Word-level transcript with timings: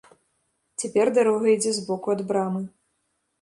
Цяпер 0.83 1.11
дарога 1.17 1.47
ідзе 1.57 1.75
збоку 1.79 2.07
ад 2.15 2.25
брамы. 2.33 2.65